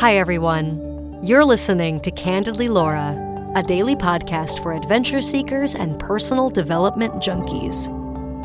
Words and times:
Hi, 0.00 0.16
everyone. 0.16 1.20
You're 1.22 1.44
listening 1.44 2.00
to 2.00 2.10
Candidly 2.10 2.68
Laura, 2.68 3.52
a 3.54 3.62
daily 3.62 3.94
podcast 3.94 4.62
for 4.62 4.72
adventure 4.72 5.20
seekers 5.20 5.74
and 5.74 5.98
personal 5.98 6.48
development 6.48 7.16
junkies. 7.16 7.86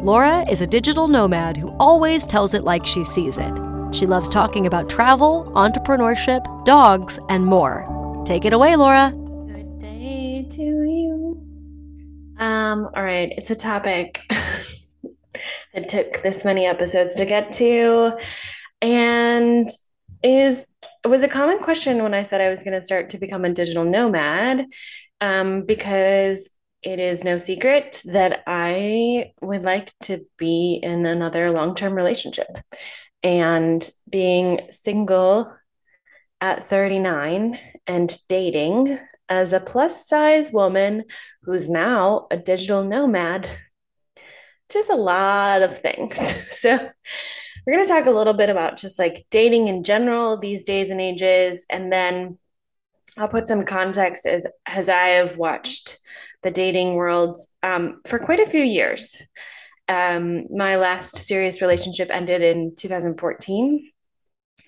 Laura 0.03 0.43
is 0.51 0.59
a 0.59 0.67
digital 0.67 1.07
nomad 1.07 1.55
who 1.55 1.69
always 1.79 2.25
tells 2.25 2.53
it 2.53 2.65
like 2.65 2.85
she 2.85 3.05
sees 3.05 3.37
it. 3.37 3.57
She 3.93 4.05
loves 4.05 4.27
talking 4.27 4.67
about 4.67 4.89
travel, 4.89 5.49
entrepreneurship, 5.55 6.65
dogs, 6.65 7.19
and 7.29 7.45
more. 7.45 7.87
Take 8.25 8.43
it 8.43 8.51
away, 8.51 8.75
Laura. 8.75 9.11
Good 9.47 9.77
day 9.77 10.45
to 10.49 10.61
you. 10.61 11.41
Um, 12.37 12.89
all 12.93 13.03
right, 13.03 13.31
it's 13.37 13.51
a 13.51 13.55
topic 13.55 14.19
it 15.73 15.87
took 15.87 16.21
this 16.21 16.43
many 16.43 16.65
episodes 16.65 17.15
to 17.15 17.23
get 17.23 17.53
to, 17.53 18.17
and 18.81 19.69
is 20.21 20.67
it 21.05 21.09
was 21.09 21.21
a 21.21 21.27
common 21.27 21.59
question 21.59 22.01
when 22.01 22.15
I 22.15 22.23
said 22.23 22.41
I 22.41 22.49
was 22.49 22.63
going 22.63 22.73
to 22.73 22.81
start 22.81 23.11
to 23.11 23.19
become 23.19 23.45
a 23.45 23.53
digital 23.53 23.85
nomad, 23.85 24.65
um, 25.21 25.61
because 25.61 26.49
it 26.81 26.99
is 26.99 27.23
no 27.23 27.37
secret 27.37 28.01
that 28.05 28.41
I 28.47 29.31
would 29.39 29.63
like 29.63 29.93
to 30.05 30.25
be 30.39 30.79
in 30.81 31.05
another 31.05 31.51
long 31.51 31.75
term 31.75 31.93
relationship. 31.93 32.47
And 33.21 33.87
being 34.09 34.61
single 34.71 35.55
at 36.41 36.63
39 36.63 37.59
and 37.85 38.17
dating 38.27 38.97
as 39.29 39.53
a 39.53 39.59
plus 39.59 40.07
size 40.07 40.51
woman 40.51 41.03
who's 41.43 41.69
now 41.69 42.25
a 42.31 42.37
digital 42.37 42.83
nomad, 42.83 43.47
just 44.71 44.89
a 44.89 44.95
lot 44.95 45.61
of 45.61 45.77
things. 45.77 46.17
So, 46.55 46.79
we're 47.65 47.73
going 47.73 47.85
to 47.85 47.91
talk 47.91 48.05
a 48.05 48.11
little 48.11 48.33
bit 48.33 48.49
about 48.49 48.77
just 48.77 48.99
like 48.99 49.25
dating 49.31 49.67
in 49.67 49.83
general 49.83 50.37
these 50.37 50.63
days 50.63 50.89
and 50.89 51.01
ages. 51.01 51.65
And 51.69 51.91
then 51.91 52.37
I'll 53.17 53.27
put 53.27 53.47
some 53.47 53.63
context 53.63 54.25
as, 54.25 54.45
as 54.65 54.89
I 54.89 55.07
have 55.07 55.37
watched 55.37 55.99
the 56.43 56.51
dating 56.51 56.93
world 56.93 57.37
um, 57.63 58.01
for 58.05 58.19
quite 58.19 58.39
a 58.39 58.45
few 58.45 58.61
years. 58.61 59.21
Um, 59.87 60.45
my 60.55 60.77
last 60.77 61.17
serious 61.17 61.61
relationship 61.61 62.09
ended 62.11 62.41
in 62.41 62.75
2014. 62.75 63.91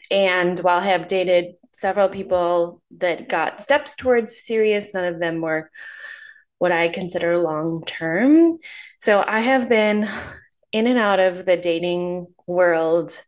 And 0.09 0.59
while 0.59 0.79
I 0.79 0.85
have 0.85 1.07
dated 1.07 1.55
several 1.71 2.09
people 2.09 2.81
that 2.97 3.29
got 3.29 3.61
steps 3.61 3.95
towards 3.95 4.43
serious, 4.43 4.93
none 4.93 5.05
of 5.05 5.19
them 5.19 5.41
were 5.41 5.69
what 6.57 6.71
I 6.71 6.87
consider 6.87 7.37
long 7.37 7.83
term. 7.85 8.57
So 8.99 9.23
I 9.25 9.41
have 9.41 9.69
been 9.69 10.07
in 10.71 10.87
and 10.87 10.99
out 10.99 11.19
of 11.19 11.45
the 11.45 11.57
dating 11.57 12.27
world 12.45 13.21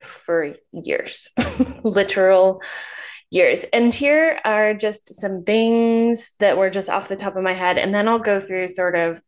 for 0.00 0.54
years, 0.72 1.28
literal 1.84 2.62
years. 3.30 3.64
And 3.72 3.92
here 3.92 4.40
are 4.44 4.74
just 4.74 5.12
some 5.14 5.44
things 5.44 6.32
that 6.38 6.56
were 6.56 6.70
just 6.70 6.90
off 6.90 7.08
the 7.08 7.16
top 7.16 7.36
of 7.36 7.42
my 7.42 7.52
head. 7.52 7.78
And 7.78 7.94
then 7.94 8.08
I'll 8.08 8.18
go 8.18 8.40
through 8.40 8.68
sort 8.68 8.96
of 8.96 9.20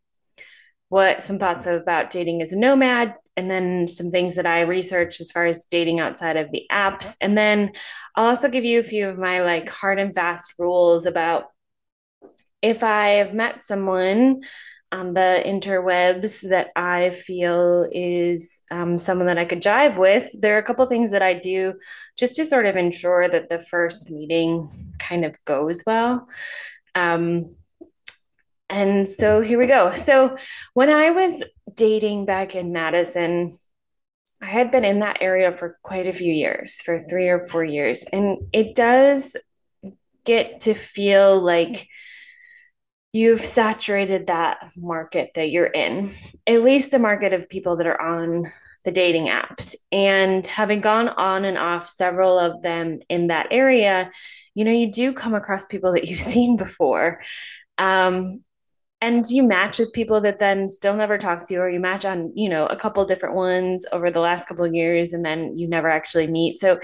what 0.88 1.22
some 1.22 1.38
thoughts 1.38 1.66
about 1.66 2.10
dating 2.10 2.42
as 2.42 2.52
a 2.52 2.58
nomad, 2.58 3.14
and 3.36 3.50
then 3.50 3.88
some 3.88 4.10
things 4.10 4.36
that 4.36 4.46
I 4.46 4.60
researched 4.60 5.20
as 5.20 5.32
far 5.32 5.46
as 5.46 5.66
dating 5.66 6.00
outside 6.00 6.36
of 6.36 6.50
the 6.52 6.64
apps. 6.70 7.16
And 7.20 7.36
then 7.36 7.72
I'll 8.14 8.26
also 8.26 8.48
give 8.48 8.64
you 8.64 8.78
a 8.80 8.84
few 8.84 9.08
of 9.08 9.18
my 9.18 9.42
like 9.42 9.68
hard 9.68 9.98
and 9.98 10.14
fast 10.14 10.54
rules 10.58 11.04
about 11.04 11.46
if 12.62 12.82
I 12.82 13.08
have 13.08 13.34
met 13.34 13.64
someone 13.64 14.42
on 14.92 15.14
the 15.14 15.42
interwebs 15.44 16.48
that 16.48 16.68
I 16.76 17.10
feel 17.10 17.88
is 17.90 18.62
um, 18.70 18.98
someone 18.98 19.26
that 19.26 19.38
I 19.38 19.44
could 19.44 19.60
jive 19.60 19.98
with, 19.98 20.30
there 20.40 20.54
are 20.54 20.60
a 20.60 20.62
couple 20.62 20.86
things 20.86 21.10
that 21.10 21.22
I 21.22 21.34
do 21.34 21.74
just 22.16 22.36
to 22.36 22.44
sort 22.44 22.66
of 22.66 22.76
ensure 22.76 23.28
that 23.28 23.48
the 23.48 23.58
first 23.58 24.10
meeting 24.10 24.70
kind 24.98 25.24
of 25.24 25.36
goes 25.44 25.82
well. 25.86 26.28
Um, 26.94 27.56
and 28.68 29.08
so 29.08 29.40
here 29.40 29.58
we 29.58 29.66
go. 29.66 29.92
So 29.92 30.36
when 30.74 30.90
I 30.90 31.10
was 31.10 31.42
dating 31.74 32.24
back 32.24 32.54
in 32.54 32.72
Madison, 32.72 33.58
I 34.40 34.46
had 34.46 34.70
been 34.70 34.84
in 34.84 35.00
that 35.00 35.18
area 35.20 35.50
for 35.50 35.78
quite 35.82 36.06
a 36.06 36.12
few 36.12 36.32
years, 36.32 36.80
for 36.82 36.98
three 36.98 37.28
or 37.28 37.46
four 37.48 37.64
years. 37.64 38.04
And 38.12 38.42
it 38.52 38.74
does 38.74 39.36
get 40.24 40.60
to 40.60 40.74
feel 40.74 41.40
like, 41.40 41.88
you've 43.16 43.44
saturated 43.44 44.26
that 44.26 44.58
market 44.76 45.30
that 45.34 45.50
you're 45.50 45.64
in, 45.64 46.12
at 46.46 46.62
least 46.62 46.90
the 46.90 46.98
market 46.98 47.32
of 47.32 47.48
people 47.48 47.76
that 47.76 47.86
are 47.86 48.00
on 48.00 48.52
the 48.84 48.92
dating 48.92 49.28
apps. 49.28 49.74
And 49.90 50.46
having 50.46 50.82
gone 50.82 51.08
on 51.08 51.46
and 51.46 51.56
off 51.56 51.88
several 51.88 52.38
of 52.38 52.60
them 52.60 53.00
in 53.08 53.28
that 53.28 53.46
area, 53.50 54.10
you 54.54 54.64
know, 54.64 54.70
you 54.70 54.92
do 54.92 55.14
come 55.14 55.34
across 55.34 55.64
people 55.64 55.92
that 55.94 56.06
you've 56.08 56.20
seen 56.20 56.58
before. 56.58 57.22
Um, 57.78 58.42
and 59.00 59.24
you 59.30 59.42
match 59.42 59.78
with 59.78 59.94
people 59.94 60.20
that 60.22 60.38
then 60.38 60.68
still 60.68 60.94
never 60.94 61.16
talk 61.16 61.44
to 61.44 61.54
you, 61.54 61.60
or 61.60 61.70
you 61.70 61.80
match 61.80 62.04
on, 62.04 62.32
you 62.34 62.50
know, 62.50 62.66
a 62.66 62.76
couple 62.76 63.04
different 63.06 63.34
ones 63.34 63.86
over 63.92 64.10
the 64.10 64.20
last 64.20 64.46
couple 64.46 64.64
of 64.64 64.74
years, 64.74 65.12
and 65.14 65.24
then 65.24 65.56
you 65.56 65.68
never 65.68 65.88
actually 65.88 66.26
meet. 66.26 66.58
So 66.58 66.80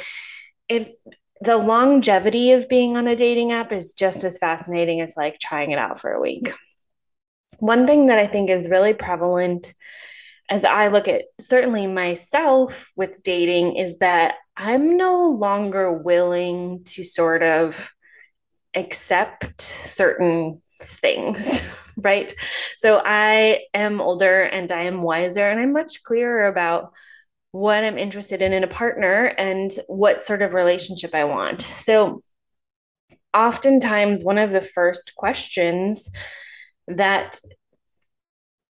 it 0.69 0.95
the 1.43 1.57
longevity 1.57 2.53
of 2.53 2.69
being 2.69 2.97
on 2.97 3.09
a 3.09 3.17
dating 3.17 3.51
app 3.51 3.73
is 3.73 3.95
just 3.95 4.23
as 4.23 4.39
fascinating 4.39 5.01
as 5.01 5.17
like 5.17 5.41
trying 5.41 5.73
it 5.73 5.79
out 5.79 5.99
for 5.99 6.13
a 6.13 6.21
week. 6.21 6.53
One 7.59 7.85
thing 7.87 8.07
that 8.07 8.19
I 8.19 8.29
think 8.29 8.49
is 8.49 8.71
really 8.71 8.95
prevalent 8.95 9.75
as 10.49 10.65
I 10.65 10.89
look 10.89 11.09
at 11.09 11.25
certainly 11.41 11.87
myself 11.89 12.93
with 12.95 13.23
dating 13.25 13.77
is 13.77 13.99
that 13.99 14.35
I'm 14.57 14.97
no 14.97 15.31
longer 15.31 15.93
willing 15.93 16.85
to 16.85 17.03
sort 17.03 17.43
of 17.43 17.91
accept 18.75 19.61
certain 19.61 20.63
things, 20.81 21.67
right? 21.97 22.33
So 22.77 23.03
I 23.05 23.63
am 23.75 24.01
older 24.01 24.43
and 24.43 24.71
I 24.71 24.83
am 24.83 25.03
wiser 25.03 25.49
and 25.49 25.59
I'm 25.59 25.73
much 25.73 26.05
clearer 26.05 26.47
about 26.47 26.93
what 27.53 27.85
I'm 27.85 27.99
interested 27.99 28.43
in 28.43 28.53
in 28.53 28.65
a 28.65 28.69
partner 28.69 29.27
and 29.27 29.71
what 29.87 30.25
sort 30.25 30.43
of 30.43 30.55
relationship 30.55 31.15
I 31.15 31.25
want. 31.25 31.63
So, 31.63 32.23
oftentimes, 33.35 34.25
one 34.25 34.39
of 34.39 34.53
the 34.53 34.63
first 34.63 35.15
questions 35.15 36.11
that 36.89 37.39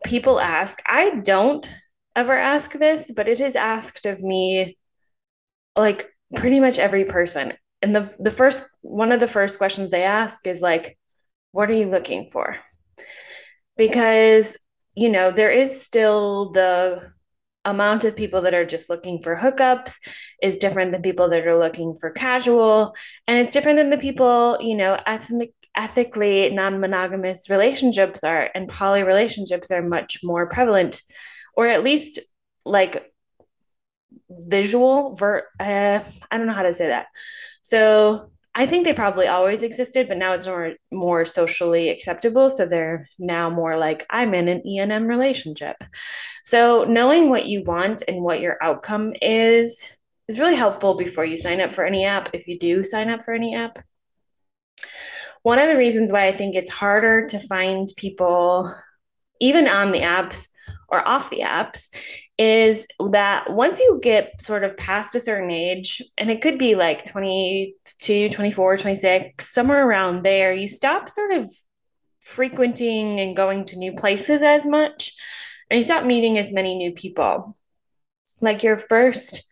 people 0.05 0.39
ask, 0.39 0.79
I 0.87 1.21
don't 1.25 1.69
ever 2.15 2.37
ask 2.39 2.73
this, 2.73 3.11
but 3.15 3.29
it 3.29 3.41
is 3.41 3.57
asked 3.57 4.07
of 4.07 4.23
me 4.23 4.79
like 5.75 6.09
pretty 6.35 6.61
much 6.61 6.79
every 6.79 7.05
person. 7.05 7.55
And 7.83 7.95
the, 7.95 8.15
the 8.19 8.31
first 8.31 8.69
one 8.83 9.13
of 9.13 9.21
the 9.21 9.27
first 9.27 9.59
questions 9.59 9.91
they 9.91 10.03
ask 10.03 10.47
is 10.47 10.63
like, 10.63 10.99
what 11.53 11.71
are 11.71 11.75
you 11.75 11.91
looking 11.91 12.31
for? 12.31 12.59
Because, 13.77 14.57
you 14.95 15.09
know, 15.09 15.31
there 15.31 15.51
is 15.51 15.83
still 15.83 16.53
the 16.53 17.13
amount 17.67 18.05
of 18.05 18.17
people 18.17 18.41
that 18.43 18.55
are 18.55 18.65
just 18.65 18.89
looking 18.89 19.21
for 19.21 19.37
hookups 19.37 19.99
is 20.43 20.57
different 20.57 20.93
than 20.93 21.03
people 21.03 21.29
that 21.29 21.47
are 21.47 21.59
looking 21.59 21.95
for 21.95 22.11
casual. 22.11 22.95
And 23.27 23.39
it's 23.39 23.53
different 23.53 23.79
than 23.79 23.91
the 23.91 23.99
people 23.99 24.59
you 24.61 24.77
know 24.77 24.99
ethnic 25.07 25.53
ethically 25.77 26.49
non-monogamous 26.51 27.51
relationships 27.51 28.25
are 28.25 28.49
and 28.55 28.67
poly 28.67 29.03
relationships 29.03 29.71
are 29.71 29.83
much 29.83 30.21
more 30.25 30.49
prevalent 30.49 31.03
or 31.55 31.69
at 31.69 31.85
least 31.85 32.19
like 32.65 33.13
visual 34.31 35.15
ver 35.17 35.45
uh, 35.61 36.01
i 36.31 36.39
don't 36.39 36.47
know 36.47 36.55
how 36.55 36.63
to 36.63 36.73
say 36.73 36.89
that. 36.89 37.07
So 37.63 38.31
I 38.59 38.65
think 38.65 38.87
they 38.87 38.95
probably 38.95 39.27
always 39.27 39.63
existed, 39.63 40.09
but 40.09 40.17
now 40.17 40.33
it's 40.33 40.47
more 40.47 40.73
more 40.91 41.27
socially 41.27 41.91
acceptable. 41.91 42.49
So 42.49 42.65
they're 42.65 43.07
now 43.19 43.51
more 43.51 43.77
like 43.77 44.07
I'm 44.09 44.33
in 44.33 44.49
an 44.49 44.63
ENM 44.67 45.09
relationship. 45.09 45.77
So 46.45 46.85
knowing 46.85 47.29
what 47.29 47.47
you 47.47 47.63
want 47.65 48.03
and 48.09 48.23
what 48.23 48.41
your 48.41 48.57
outcome 48.63 49.13
is 49.21 49.99
is 50.27 50.39
really 50.39 50.55
helpful 50.55 50.95
before 50.95 51.27
you 51.27 51.37
sign 51.37 51.61
up 51.61 51.71
for 51.71 51.85
any 51.85 52.07
app. 52.07 52.31
If 52.33 52.49
you 52.49 52.59
do 52.59 52.83
sign 52.83 53.11
up 53.11 53.21
for 53.21 53.35
any 53.35 53.55
app, 53.55 53.79
one 55.43 55.59
of 55.59 55.69
the 55.69 55.77
reasons 55.77 56.11
why 56.11 56.27
I 56.27 56.33
think 56.33 56.57
it's 56.57 56.71
harder 56.71 57.27
to 57.27 57.39
find 57.39 57.87
people, 57.99 58.75
even 59.39 59.69
on 59.69 59.93
the 59.93 60.01
apps 60.01 60.49
or 60.89 61.07
off 61.07 61.29
the 61.29 61.41
apps, 61.41 61.89
is 62.39 62.87
that 63.13 63.51
once 63.51 63.81
you 63.81 63.99
get 64.03 64.43
sort 64.43 64.63
of 64.63 64.77
past 64.77 65.15
a 65.15 65.21
certain 65.21 65.51
age, 65.51 66.03
and 66.19 66.31
it 66.31 66.43
could 66.43 66.59
be 66.59 66.75
like 66.75 67.05
22, 67.05 68.29
24, 68.29 68.77
26, 68.77 69.49
somewhere 69.49 69.87
around 69.87 70.23
there, 70.23 70.53
you 70.53 70.69
stop 70.69 71.09
sort 71.09 71.33
of 71.33 71.51
frequenting 72.21 73.21
and 73.21 73.37
going 73.37 73.65
to 73.65 73.77
new 73.77 73.93
places 73.95 74.43
as 74.43 74.67
much, 74.67 75.15
and 75.71 75.79
you 75.79 75.83
stop 75.83 76.05
meeting 76.05 76.37
as 76.37 76.53
many 76.53 76.75
new 76.75 76.93
people. 76.93 77.57
Like 78.41 78.63
your 78.63 78.77
first 78.77 79.43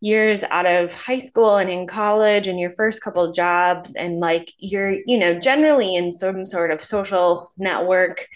years 0.00 0.42
out 0.42 0.66
of 0.66 0.92
high 0.92 1.18
school 1.18 1.56
and 1.56 1.70
in 1.70 1.86
college 1.86 2.48
and 2.48 2.58
your 2.58 2.70
first 2.70 3.00
couple 3.00 3.30
jobs 3.32 3.94
and 3.94 4.18
like 4.18 4.52
you're 4.58 4.96
you 5.06 5.16
know 5.16 5.38
generally 5.38 5.94
in 5.94 6.10
some 6.10 6.44
sort 6.44 6.72
of 6.72 6.82
social 6.82 7.52
network 7.56 8.26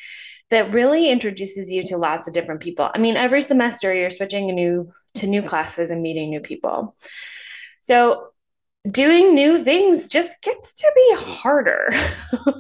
that 0.51 0.73
really 0.73 1.11
introduces 1.11 1.71
you 1.71 1.83
to 1.85 1.97
lots 1.97 2.29
of 2.29 2.35
different 2.35 2.61
people. 2.61 2.89
I 2.95 2.99
mean, 2.99 3.17
every 3.17 3.43
semester 3.43 3.93
you're 3.93 4.11
switching 4.11 4.47
new 4.47 4.93
to 5.15 5.27
new 5.27 5.43
classes 5.43 5.91
and 5.91 6.03
meeting 6.03 6.31
new 6.31 6.41
people. 6.41 6.97
So 7.81 8.29
doing 8.91 9.35
new 9.35 9.59
things 9.59 10.09
just 10.09 10.41
gets 10.43 10.73
to 10.75 10.93
be 10.95 11.17
harder 11.17 11.91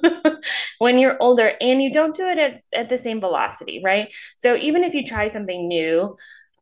when 0.78 0.98
you're 0.98 1.16
older 1.20 1.52
and 1.60 1.82
you 1.82 1.92
don't 1.92 2.16
do 2.16 2.26
it 2.26 2.38
at, 2.38 2.58
at 2.74 2.88
the 2.88 2.98
same 2.98 3.20
velocity, 3.20 3.80
right? 3.84 4.12
So 4.36 4.56
even 4.56 4.82
if 4.82 4.94
you 4.94 5.04
try 5.04 5.28
something 5.28 5.68
new, 5.68 6.16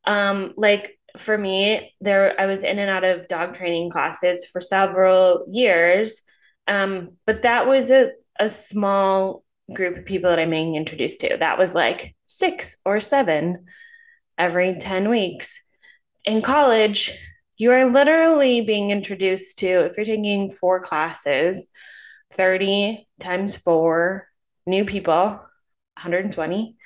um, 0.07 0.53
like 0.57 0.99
for 1.17 1.39
me, 1.39 1.95
there 2.01 2.39
I 2.39 2.47
was 2.47 2.63
in 2.63 2.79
and 2.79 2.91
out 2.91 3.05
of 3.05 3.29
dog 3.29 3.55
training 3.55 3.91
classes 3.91 4.47
for 4.47 4.61
several 4.61 5.47
years. 5.51 6.23
Um, 6.67 7.13
but 7.25 7.43
that 7.43 7.67
was 7.67 7.91
a, 7.91 8.11
a 8.39 8.49
small 8.49 9.44
group 9.73 9.97
of 9.97 10.05
people 10.05 10.31
that 10.31 10.39
I'm 10.39 10.51
being 10.51 10.77
introduced 10.77 11.21
to. 11.21 11.37
That 11.39 11.59
was 11.59 11.75
like 11.75 12.15
six 12.27 12.77
or 12.85 13.01
seven 13.01 13.67
every 14.37 14.75
10 14.75 15.09
weeks. 15.09 15.61
In 16.25 16.43
college, 16.43 17.13
you 17.57 17.71
are 17.71 17.91
literally 17.91 18.61
being 18.61 18.91
introduced 18.91 19.59
to, 19.61 19.67
if 19.67 19.97
you're 19.97 20.05
taking 20.05 20.51
four 20.51 20.81
classes, 20.81 21.71
30 22.33 23.07
times 23.21 23.57
four 23.57 24.29
new 24.67 24.85
people, 24.85 25.25
120 25.97 26.77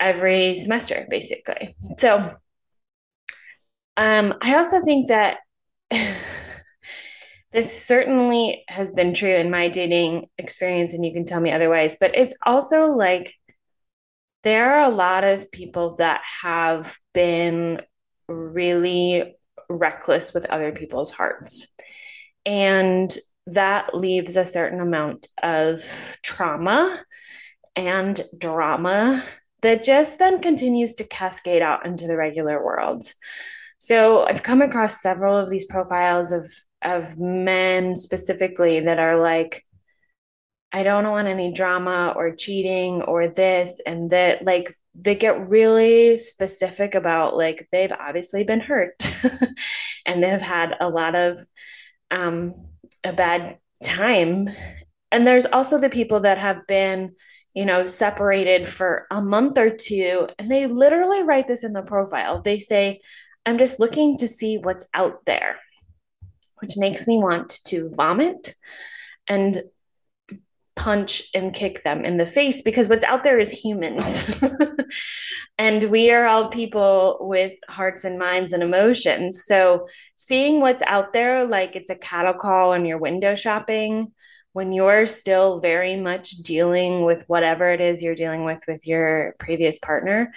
every 0.00 0.56
semester, 0.56 1.06
basically. 1.08 1.76
So, 1.98 2.34
um, 3.96 4.34
I 4.42 4.56
also 4.56 4.80
think 4.82 5.08
that 5.08 5.38
this 7.52 7.84
certainly 7.86 8.64
has 8.68 8.92
been 8.92 9.14
true 9.14 9.34
in 9.34 9.50
my 9.50 9.68
dating 9.68 10.28
experience, 10.38 10.94
and 10.94 11.04
you 11.04 11.12
can 11.12 11.24
tell 11.24 11.40
me 11.40 11.52
otherwise, 11.52 11.96
but 12.00 12.16
it's 12.16 12.34
also 12.44 12.86
like 12.86 13.34
there 14.42 14.74
are 14.74 14.90
a 14.90 14.94
lot 14.94 15.24
of 15.24 15.52
people 15.52 15.96
that 15.96 16.22
have 16.42 16.96
been 17.12 17.80
really 18.28 19.34
reckless 19.68 20.34
with 20.34 20.46
other 20.46 20.72
people's 20.72 21.10
hearts. 21.10 21.66
And 22.44 23.16
that 23.46 23.94
leaves 23.94 24.36
a 24.36 24.44
certain 24.44 24.80
amount 24.80 25.26
of 25.42 26.18
trauma 26.22 27.00
and 27.76 28.20
drama 28.38 29.22
that 29.62 29.84
just 29.84 30.18
then 30.18 30.40
continues 30.40 30.94
to 30.94 31.04
cascade 31.04 31.62
out 31.62 31.86
into 31.86 32.06
the 32.06 32.16
regular 32.16 32.62
world. 32.64 33.04
So 33.78 34.24
I've 34.24 34.42
come 34.42 34.62
across 34.62 35.02
several 35.02 35.36
of 35.36 35.50
these 35.50 35.64
profiles 35.64 36.32
of 36.32 36.44
of 36.84 37.18
men 37.18 37.94
specifically 37.96 38.80
that 38.80 38.98
are 38.98 39.20
like 39.20 39.64
I 40.74 40.82
don't 40.84 41.10
want 41.10 41.28
any 41.28 41.52
drama 41.52 42.14
or 42.16 42.34
cheating 42.34 43.02
or 43.02 43.28
this 43.28 43.80
and 43.84 44.10
that. 44.10 44.44
Like 44.44 44.74
they 44.94 45.14
get 45.14 45.48
really 45.48 46.16
specific 46.16 46.94
about 46.94 47.36
like 47.36 47.68
they've 47.70 47.92
obviously 47.92 48.42
been 48.44 48.60
hurt 48.60 48.94
and 50.06 50.22
they've 50.22 50.40
had 50.40 50.74
a 50.80 50.88
lot 50.88 51.14
of 51.14 51.38
um, 52.10 52.54
a 53.04 53.12
bad 53.12 53.58
time. 53.84 54.48
And 55.10 55.26
there's 55.26 55.46
also 55.46 55.78
the 55.78 55.90
people 55.90 56.20
that 56.20 56.38
have 56.38 56.66
been, 56.66 57.16
you 57.54 57.66
know, 57.66 57.84
separated 57.84 58.66
for 58.66 59.06
a 59.10 59.20
month 59.20 59.58
or 59.58 59.68
two, 59.68 60.28
and 60.38 60.50
they 60.50 60.66
literally 60.66 61.22
write 61.22 61.48
this 61.48 61.64
in 61.64 61.74
the 61.74 61.82
profile. 61.82 62.40
They 62.40 62.58
say, 62.58 63.00
I'm 63.44 63.58
just 63.58 63.78
looking 63.78 64.16
to 64.18 64.28
see 64.28 64.56
what's 64.56 64.86
out 64.94 65.24
there, 65.26 65.58
which 66.62 66.76
makes 66.76 67.06
me 67.06 67.18
want 67.18 67.50
to 67.66 67.90
vomit 67.94 68.54
and 69.28 69.64
punch 70.74 71.24
and 71.34 71.52
kick 71.52 71.82
them 71.82 72.04
in 72.04 72.16
the 72.16 72.24
face 72.24 72.62
because 72.62 72.88
what's 72.88 73.04
out 73.04 73.24
there 73.24 73.38
is 73.38 73.50
humans. 73.50 74.32
and 75.58 75.90
we 75.90 76.10
are 76.10 76.26
all 76.26 76.48
people 76.48 77.18
with 77.20 77.58
hearts 77.68 78.04
and 78.04 78.18
minds 78.18 78.52
and 78.52 78.62
emotions. 78.62 79.44
So 79.44 79.86
seeing 80.16 80.60
what's 80.60 80.82
out 80.84 81.12
there, 81.12 81.46
like 81.46 81.76
it's 81.76 81.90
a 81.90 81.96
cattle 81.96 82.34
call 82.34 82.72
and 82.72 82.86
you're 82.86 82.98
window 82.98 83.34
shopping, 83.34 84.12
when 84.52 84.72
you're 84.72 85.06
still 85.06 85.60
very 85.60 85.96
much 85.96 86.30
dealing 86.30 87.04
with 87.04 87.24
whatever 87.26 87.70
it 87.70 87.80
is 87.80 88.02
you're 88.02 88.14
dealing 88.14 88.44
with 88.44 88.62
with 88.68 88.86
your 88.86 89.34
previous 89.38 89.78
partner, 89.78 90.32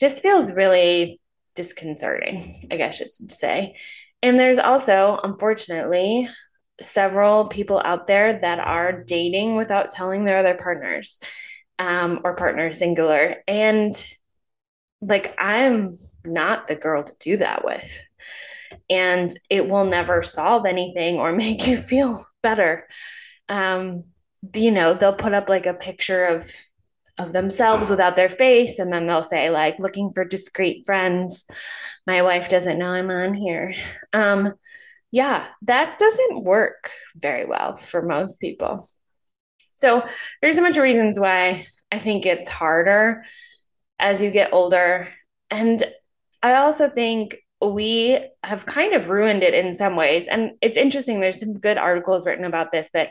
just 0.00 0.22
feels 0.22 0.52
really 0.52 1.20
disconcerting, 1.54 2.68
I 2.70 2.76
guess 2.76 3.00
I 3.00 3.04
should 3.04 3.32
say. 3.32 3.76
And 4.24 4.40
there's 4.40 4.58
also, 4.58 5.20
unfortunately, 5.22 6.30
several 6.80 7.46
people 7.46 7.82
out 7.84 8.06
there 8.06 8.40
that 8.40 8.58
are 8.58 9.04
dating 9.04 9.54
without 9.54 9.90
telling 9.90 10.24
their 10.24 10.38
other 10.38 10.56
partners 10.56 11.20
um, 11.78 12.22
or 12.24 12.34
partner 12.34 12.72
singular. 12.72 13.42
And 13.46 13.92
like, 15.02 15.34
I'm 15.38 15.98
not 16.24 16.68
the 16.68 16.74
girl 16.74 17.04
to 17.04 17.12
do 17.20 17.36
that 17.36 17.66
with. 17.66 17.98
And 18.88 19.28
it 19.50 19.68
will 19.68 19.84
never 19.84 20.22
solve 20.22 20.64
anything 20.64 21.16
or 21.16 21.30
make 21.36 21.66
you 21.66 21.76
feel 21.76 22.24
better. 22.42 22.88
Um, 23.50 24.04
you 24.54 24.70
know, 24.70 24.94
they'll 24.94 25.12
put 25.12 25.34
up 25.34 25.50
like 25.50 25.66
a 25.66 25.74
picture 25.74 26.24
of 26.24 26.50
of 27.18 27.32
themselves 27.32 27.90
without 27.90 28.16
their 28.16 28.28
face 28.28 28.78
and 28.78 28.92
then 28.92 29.06
they'll 29.06 29.22
say 29.22 29.50
like 29.50 29.78
looking 29.78 30.10
for 30.12 30.24
discreet 30.24 30.84
friends 30.84 31.44
my 32.06 32.22
wife 32.22 32.48
doesn't 32.48 32.78
know 32.78 32.88
i'm 32.88 33.10
on 33.10 33.34
here 33.34 33.74
um 34.12 34.52
yeah, 35.14 35.46
that 35.62 35.96
doesn't 36.00 36.42
work 36.42 36.90
very 37.14 37.46
well 37.46 37.76
for 37.76 38.02
most 38.02 38.40
people. 38.40 38.88
So 39.76 40.04
there's 40.42 40.58
a 40.58 40.60
bunch 40.60 40.76
of 40.76 40.82
reasons 40.82 41.20
why 41.20 41.68
I 41.92 42.00
think 42.00 42.26
it's 42.26 42.48
harder 42.48 43.24
as 44.00 44.20
you 44.20 44.32
get 44.32 44.52
older. 44.52 45.14
And 45.52 45.80
I 46.42 46.56
also 46.56 46.88
think 46.88 47.36
we 47.60 48.26
have 48.42 48.66
kind 48.66 48.92
of 48.92 49.08
ruined 49.08 49.44
it 49.44 49.54
in 49.54 49.72
some 49.76 49.94
ways. 49.94 50.26
And 50.26 50.54
it's 50.60 50.76
interesting, 50.76 51.20
there's 51.20 51.38
some 51.38 51.60
good 51.60 51.78
articles 51.78 52.26
written 52.26 52.44
about 52.44 52.72
this 52.72 52.90
that 52.92 53.10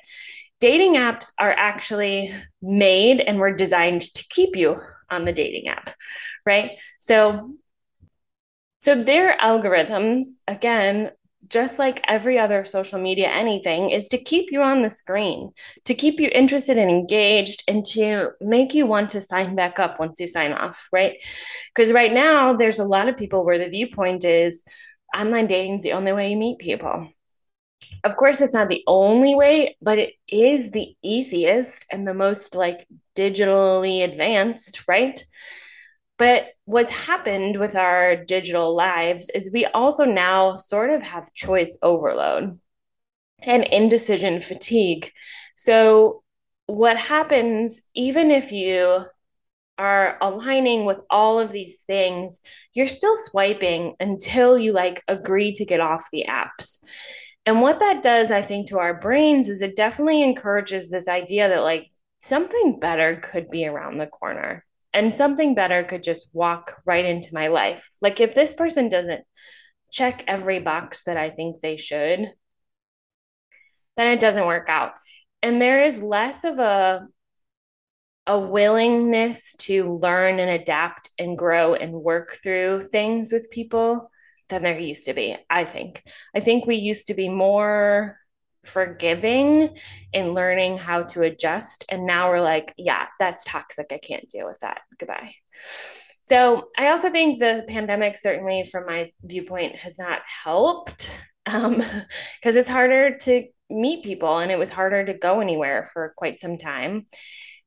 dating 0.64 0.94
apps 0.94 1.30
are 1.38 1.52
actually 1.52 2.34
made 2.62 3.20
and 3.20 3.38
were 3.38 3.54
designed 3.54 4.02
to 4.02 4.24
keep 4.30 4.56
you 4.56 4.80
on 5.12 5.26
the 5.26 5.34
dating 5.34 5.68
app, 5.68 5.94
right? 6.46 6.80
So 7.00 7.52
so 8.80 9.04
their 9.04 9.38
algorithms 9.40 10.26
again 10.48 11.12
just 11.50 11.80
like 11.80 12.00
every 12.08 12.40
other 12.40 12.64
social 12.64 12.98
media 12.98 13.28
anything 13.28 13.90
is 13.90 14.08
to 14.08 14.18
keep 14.18 14.54
you 14.54 14.62
on 14.62 14.82
the 14.82 14.90
screen 14.90 15.52
to 15.84 15.94
keep 15.94 16.22
you 16.22 16.30
interested 16.34 16.78
and 16.78 16.90
engaged 16.90 17.62
and 17.68 17.84
to 17.86 18.30
make 18.40 18.74
you 18.74 18.86
want 18.86 19.10
to 19.10 19.20
sign 19.20 19.56
back 19.56 19.80
up 19.80 20.00
once 20.00 20.22
you 20.22 20.28
sign 20.28 20.54
off 20.54 20.88
right 20.94 21.16
because 21.76 21.92
right 21.92 22.14
now 22.14 22.54
there's 22.54 22.80
a 22.80 22.86
lot 22.96 23.10
of 23.10 23.18
people 23.18 23.44
where 23.44 23.60
the 23.60 23.68
viewpoint 23.68 24.24
is 24.24 24.64
online 25.14 25.48
dating 25.48 25.76
is 25.76 25.84
the 25.84 25.92
only 25.92 26.14
way 26.14 26.32
you 26.32 26.38
meet 26.38 26.58
people 26.60 27.10
of 28.04 28.16
course 28.18 28.42
it's 28.42 28.54
not 28.54 28.70
the 28.70 28.84
only 28.88 29.36
way 29.36 29.76
but 29.82 30.00
it 30.00 30.14
is 30.28 30.72
the 30.72 30.96
easiest 31.04 31.86
and 31.92 32.08
the 32.08 32.14
most 32.14 32.56
like 32.56 32.88
digitally 33.16 34.04
advanced 34.04 34.84
right 34.88 35.24
but 36.18 36.48
what's 36.66 36.92
happened 36.92 37.60
with 37.60 37.76
our 37.76 38.16
digital 38.16 38.76
lives 38.76 39.30
is 39.34 39.52
we 39.52 39.66
also 39.66 40.06
now 40.06 40.56
sort 40.58 40.90
of 40.90 41.02
have 41.02 41.34
choice 41.34 41.78
overload 41.82 42.60
and 43.42 43.64
indecision 43.66 44.40
fatigue. 44.40 45.12
So, 45.56 46.24
what 46.66 46.98
happens, 46.98 47.82
even 47.94 48.32
if 48.32 48.52
you 48.52 49.06
are 49.78 50.18
aligning 50.22 50.86
with 50.86 51.02
all 51.10 51.40
of 51.40 51.52
these 51.52 51.84
things, 51.84 52.40
you're 52.74 52.88
still 52.88 53.18
swiping 53.18 53.96
until 54.00 54.58
you 54.58 54.72
like 54.72 55.04
agree 55.08 55.52
to 55.54 55.66
get 55.66 55.82
off 55.82 56.08
the 56.12 56.26
apps. 56.30 56.78
And 57.46 57.62
what 57.62 57.80
that 57.80 58.02
does, 58.02 58.32
I 58.32 58.42
think, 58.42 58.70
to 58.70 58.80
our 58.80 58.94
brains 58.94 59.50
is 59.50 59.62
it 59.62 59.76
definitely 59.76 60.24
encourages 60.24 60.90
this 60.90 61.08
idea 61.08 61.50
that 61.50 61.62
like 61.62 61.90
something 62.22 62.80
better 62.80 63.18
could 63.22 63.50
be 63.50 63.68
around 63.68 63.98
the 63.98 64.08
corner 64.08 64.66
and 64.94 65.14
something 65.14 65.56
better 65.56 65.84
could 65.84 66.04
just 66.04 66.30
walk 66.32 66.82
right 66.86 67.04
into 67.04 67.34
my 67.34 67.48
life. 67.48 67.90
Like 68.02 68.22
if 68.22 68.34
this 68.34 68.54
person 68.54 68.88
doesn't 68.88 69.26
check 69.92 70.24
every 70.28 70.60
box 70.60 71.04
that 71.04 71.18
I 71.18 71.32
think 71.32 71.62
they 71.62 71.76
should, 71.76 72.32
then 73.98 74.08
it 74.08 74.20
doesn't 74.20 74.46
work 74.46 74.70
out. 74.70 74.94
And 75.42 75.62
there 75.62 75.84
is 75.84 76.02
less 76.02 76.46
of 76.46 76.60
a 76.60 77.08
a 78.26 78.40
willingness 78.40 79.54
to 79.58 79.98
learn 79.98 80.40
and 80.40 80.50
adapt 80.50 81.10
and 81.20 81.38
grow 81.38 81.76
and 81.76 81.92
work 81.94 82.32
through 82.42 82.82
things 82.84 83.34
with 83.34 83.52
people 83.52 84.10
than 84.54 84.64
there 84.64 84.80
used 84.80 85.06
to 85.06 85.14
be, 85.14 85.36
I 85.50 85.66
think. 85.66 86.04
I 86.36 86.40
think 86.40 86.66
we 86.66 86.76
used 86.76 87.08
to 87.08 87.14
be 87.14 87.30
more 87.30 88.18
forgiving 88.66 89.78
and 90.14 90.34
learning 90.34 90.78
how 90.78 91.04
to 91.04 91.24
adjust. 91.24 91.86
And 91.90 92.06
now 92.06 92.30
we're 92.30 92.42
like, 92.42 92.74
yeah, 92.78 93.08
that's 93.20 93.44
toxic. 93.44 93.88
I 93.92 93.98
can't 93.98 94.30
deal 94.30 94.48
with 94.48 94.60
that. 94.60 94.82
Goodbye. 94.98 95.34
So 96.24 96.70
I 96.78 96.88
also 96.88 97.10
think 97.10 97.40
the 97.40 97.66
pandemic, 97.68 98.16
certainly 98.16 98.64
from 98.72 98.86
my 98.86 99.06
viewpoint, 99.22 99.76
has 99.78 100.00
not 100.00 100.22
helped 100.44 101.12
because 101.46 101.66
um, 101.66 101.82
it's 102.44 102.70
harder 102.70 103.18
to 103.18 103.44
meet 103.70 104.06
people 104.06 104.38
and 104.38 104.52
it 104.52 104.60
was 104.60 104.70
harder 104.70 105.04
to 105.06 105.14
go 105.14 105.42
anywhere 105.42 105.90
for 105.92 106.14
quite 106.16 106.40
some 106.40 106.58
time. 106.58 107.08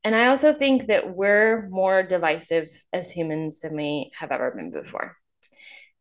And 0.04 0.14
I 0.14 0.28
also 0.28 0.52
think 0.52 0.86
that 0.86 1.14
we're 1.14 1.68
more 1.68 2.02
divisive 2.02 2.68
as 2.92 3.10
humans 3.10 3.60
than 3.60 3.76
we 3.76 4.12
have 4.14 4.30
ever 4.30 4.52
been 4.52 4.70
before. 4.70 5.16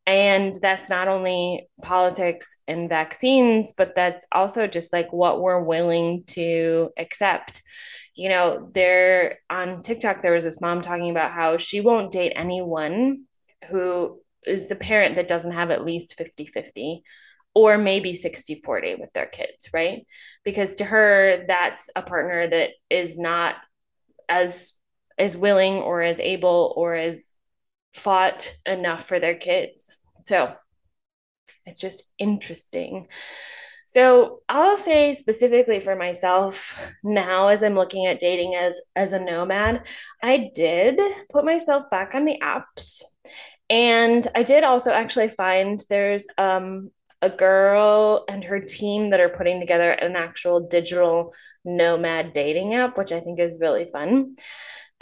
And 0.07 0.53
that's 0.61 0.89
not 0.89 1.07
only 1.07 1.67
politics 1.81 2.57
and 2.67 2.87
vaccines, 2.87 3.73
but 3.75 3.95
that's 3.95 4.25
also 4.31 4.67
just 4.67 4.93
like 4.93 5.11
what 5.11 5.41
we're 5.41 5.61
willing 5.61 6.23
to 6.27 6.91
accept. 6.97 7.63
You 8.13 8.29
know, 8.29 8.69
there 8.73 9.39
on 9.49 9.81
TikTok, 9.81 10.21
there 10.21 10.33
was 10.33 10.43
this 10.43 10.61
mom 10.61 10.81
talking 10.81 11.09
about 11.09 11.31
how 11.31 11.57
she 11.57 11.81
won't 11.81 12.11
date 12.11 12.33
anyone 12.35 13.23
who 13.69 14.21
is 14.45 14.69
a 14.69 14.75
parent 14.75 15.15
that 15.15 15.27
doesn't 15.27 15.53
have 15.53 15.71
at 15.71 15.83
least 15.83 16.17
50 16.17 16.45
50 16.45 17.03
or 17.55 17.77
maybe 17.77 18.13
60 18.13 18.55
40 18.55 18.95
with 18.95 19.11
their 19.13 19.25
kids, 19.25 19.69
right? 19.73 20.05
Because 20.43 20.75
to 20.75 20.85
her, 20.85 21.45
that's 21.47 21.89
a 21.95 22.03
partner 22.03 22.47
that 22.47 22.71
is 22.89 23.17
not 23.17 23.55
as 24.29 24.73
as 25.17 25.37
willing 25.37 25.75
or 25.75 26.01
as 26.01 26.19
able 26.19 26.73
or 26.75 26.93
as 26.93 27.31
fought 27.95 28.55
enough 28.65 29.05
for 29.05 29.19
their 29.19 29.35
kids. 29.35 29.97
So 30.25 30.53
it's 31.65 31.81
just 31.81 32.11
interesting. 32.19 33.07
So 33.87 34.41
I'll 34.49 34.75
say 34.75 35.13
specifically 35.13 35.79
for 35.79 35.95
myself 35.95 36.79
now 37.03 37.49
as 37.49 37.63
I'm 37.63 37.75
looking 37.75 38.07
at 38.07 38.19
dating 38.19 38.55
as 38.55 38.81
as 38.95 39.13
a 39.13 39.19
nomad, 39.19 39.85
I 40.21 40.49
did 40.53 40.99
put 41.31 41.45
myself 41.45 41.89
back 41.89 42.15
on 42.15 42.25
the 42.25 42.39
apps. 42.43 43.01
And 43.69 44.27
I 44.35 44.43
did 44.43 44.63
also 44.63 44.91
actually 44.91 45.29
find 45.29 45.79
there's 45.89 46.27
um 46.37 46.91
a 47.21 47.29
girl 47.29 48.25
and 48.27 48.43
her 48.43 48.59
team 48.59 49.11
that 49.11 49.19
are 49.19 49.29
putting 49.29 49.59
together 49.59 49.91
an 49.91 50.15
actual 50.15 50.59
digital 50.59 51.33
nomad 51.63 52.33
dating 52.33 52.75
app, 52.75 52.97
which 52.97 53.11
I 53.11 53.19
think 53.19 53.39
is 53.39 53.59
really 53.59 53.85
fun. 53.85 54.35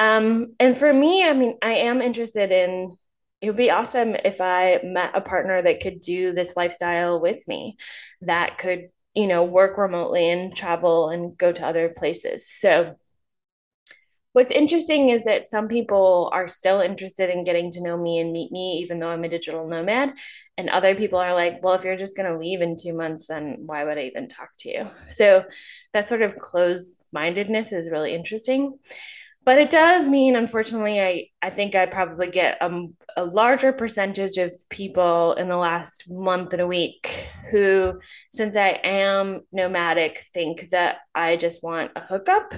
Um, 0.04 0.56
and 0.60 0.76
for 0.76 0.94
me, 0.94 1.24
I 1.24 1.32
mean, 1.32 1.58
I 1.62 1.76
am 1.76 2.02
interested 2.02 2.52
in 2.52 2.98
it 3.40 3.48
would 3.48 3.58
be 3.58 3.72
awesome 3.72 4.16
if 4.24 4.42
I 4.42 4.80
met 4.84 5.12
a 5.16 5.22
partner 5.22 5.62
that 5.62 5.82
could 5.82 6.02
do 6.02 6.34
this 6.34 6.56
lifestyle 6.56 7.20
with 7.20 7.46
me, 7.48 7.78
that 8.22 8.58
could, 8.58 8.90
you 9.14 9.28
know, 9.28 9.44
work 9.44 9.78
remotely 9.78 10.30
and 10.30 10.56
travel 10.56 11.10
and 11.10 11.38
go 11.38 11.52
to 11.52 11.66
other 11.66 11.90
places. 11.90 12.48
So, 12.50 12.96
what's 14.34 14.52
interesting 14.52 15.10
is 15.10 15.26
that 15.26 15.48
some 15.48 15.68
people 15.68 16.30
are 16.34 16.48
still 16.48 16.82
interested 16.82 17.30
in 17.30 17.44
getting 17.44 17.70
to 17.72 17.82
know 17.82 17.98
me 17.98 18.20
and 18.20 18.32
meet 18.34 18.52
me, 18.52 18.80
even 18.82 19.00
though 19.00 19.10
I'm 19.10 19.24
a 19.24 19.30
digital 19.30 19.68
nomad. 19.68 20.14
And 20.58 20.70
other 20.70 20.96
people 20.96 21.20
are 21.20 21.34
like, 21.34 21.62
well, 21.62 21.76
if 21.76 21.84
you're 21.84 21.98
just 21.98 22.18
going 22.18 22.32
to 22.32 22.38
leave 22.38 22.62
in 22.62 22.78
two 22.78 22.94
months, 22.94 23.28
then 23.28 23.58
why 23.66 23.84
would 23.84 23.98
I 23.98 24.04
even 24.04 24.28
talk 24.28 24.50
to 24.60 24.70
you? 24.70 24.90
So, 25.08 25.44
that 25.94 26.10
sort 26.10 26.24
of 26.24 26.38
closed 26.38 27.06
mindedness 27.14 27.72
is 27.72 27.90
really 27.92 28.14
interesting 28.14 28.80
but 29.46 29.58
it 29.58 29.70
does 29.70 30.08
mean 30.08 30.36
unfortunately 30.36 31.00
i 31.02 31.26
i 31.42 31.50
think 31.50 31.76
i 31.76 31.86
probably 31.86 32.30
get 32.30 32.58
a, 32.62 32.86
a 33.18 33.24
larger 33.24 33.74
percentage 33.74 34.38
of 34.38 34.52
people 34.70 35.34
in 35.34 35.50
the 35.50 35.58
last 35.58 36.10
month 36.10 36.54
and 36.54 36.62
a 36.62 36.68
week 36.68 37.28
who 37.52 38.00
since 38.32 38.56
i 38.56 38.80
am 38.84 39.42
nomadic 39.52 40.20
think 40.34 40.70
that 40.70 40.98
i 41.14 41.36
just 41.36 41.64
want 41.64 41.92
a 41.96 42.02
hookup. 42.02 42.54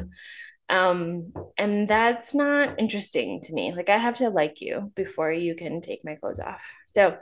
Um 0.68 1.32
and 1.60 1.88
that's 1.88 2.34
not 2.34 2.80
interesting 2.80 3.40
to 3.44 3.54
me. 3.54 3.72
Like 3.76 3.90
i 3.90 3.98
have 3.98 4.18
to 4.18 4.30
like 4.30 4.62
you 4.62 4.92
before 4.96 5.32
you 5.32 5.56
can 5.56 5.80
take 5.80 6.04
my 6.04 6.16
clothes 6.16 6.40
off. 6.40 6.66
So 6.88 7.18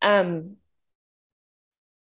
um 0.00 0.56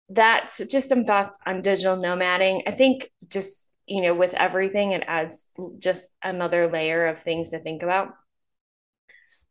that's 0.09 0.59
just 0.69 0.89
some 0.89 1.05
thoughts 1.05 1.39
on 1.47 1.63
digital 1.63 1.97
nomading. 1.97 2.63
I 2.67 2.73
think 2.73 3.11
just 3.29 3.70
you 3.91 4.03
know, 4.03 4.15
with 4.15 4.35
everything, 4.35 4.93
it 4.93 5.03
adds 5.09 5.49
just 5.79 6.07
another 6.23 6.71
layer 6.71 7.09
of 7.09 7.19
things 7.19 7.51
to 7.51 7.59
think 7.59 7.83
about. 7.83 8.15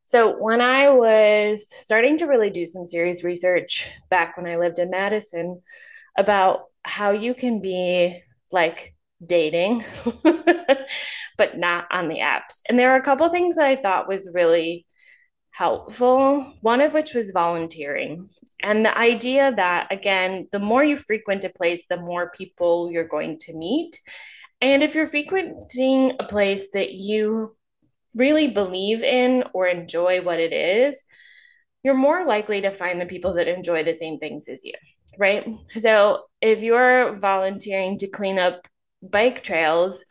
So, 0.05 0.41
when 0.41 0.61
I 0.61 0.89
was 0.89 1.69
starting 1.69 2.17
to 2.17 2.25
really 2.25 2.49
do 2.49 2.65
some 2.65 2.85
serious 2.85 3.21
research 3.21 3.89
back 4.09 4.37
when 4.37 4.47
I 4.47 4.55
lived 4.55 4.79
in 4.79 4.89
Madison 4.89 5.61
about 6.17 6.61
how 6.83 7.11
you 7.11 7.33
can 7.33 7.59
be 7.61 8.21
like 8.49 8.95
dating, 9.23 9.83
but 10.23 11.57
not 11.57 11.87
on 11.91 12.07
the 12.07 12.19
apps. 12.19 12.61
And 12.69 12.79
there 12.79 12.91
are 12.93 12.97
a 12.97 13.03
couple 13.03 13.27
things 13.27 13.57
that 13.57 13.65
I 13.65 13.75
thought 13.75 14.07
was 14.07 14.31
really 14.33 14.87
helpful, 15.51 16.53
one 16.61 16.81
of 16.81 16.93
which 16.93 17.13
was 17.13 17.31
volunteering. 17.31 18.29
And 18.61 18.85
the 18.85 18.97
idea 18.97 19.53
that, 19.55 19.91
again, 19.91 20.47
the 20.51 20.59
more 20.59 20.83
you 20.83 20.97
frequent 20.97 21.43
a 21.43 21.49
place, 21.49 21.85
the 21.87 21.97
more 21.97 22.31
people 22.31 22.91
you're 22.91 23.07
going 23.07 23.37
to 23.41 23.55
meet. 23.55 23.99
And 24.61 24.83
if 24.83 24.95
you're 24.95 25.07
frequenting 25.07 26.13
a 26.19 26.25
place 26.25 26.67
that 26.73 26.91
you 26.91 27.55
really 28.13 28.47
believe 28.47 29.03
in 29.03 29.43
or 29.53 29.67
enjoy 29.67 30.21
what 30.21 30.39
it 30.39 30.51
is, 30.51 31.01
you're 31.83 31.93
more 31.93 32.25
likely 32.25 32.61
to 32.61 32.73
find 32.73 32.99
the 32.99 33.05
people 33.05 33.35
that 33.35 33.47
enjoy 33.47 33.83
the 33.83 33.93
same 33.93 34.17
things 34.17 34.49
as 34.49 34.65
you, 34.65 34.73
right? 35.17 35.47
So 35.77 36.23
if 36.41 36.61
you're 36.61 37.17
volunteering 37.17 37.97
to 37.99 38.07
clean 38.07 38.37
up 38.37 38.67
bike 39.01 39.43
trails, 39.43 40.03